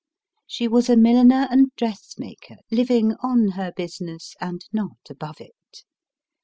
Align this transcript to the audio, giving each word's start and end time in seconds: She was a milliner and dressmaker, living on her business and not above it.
She 0.47 0.67
was 0.67 0.89
a 0.89 0.97
milliner 0.97 1.47
and 1.51 1.67
dressmaker, 1.75 2.55
living 2.71 3.13
on 3.21 3.49
her 3.49 3.71
business 3.71 4.33
and 4.41 4.65
not 4.73 4.97
above 5.11 5.39
it. 5.39 5.83